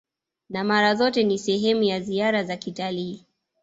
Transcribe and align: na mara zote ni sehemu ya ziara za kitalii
na 0.49 0.63
mara 0.63 0.95
zote 0.95 1.23
ni 1.23 1.39
sehemu 1.39 1.83
ya 1.83 1.99
ziara 2.01 2.43
za 2.43 2.57
kitalii 2.57 3.25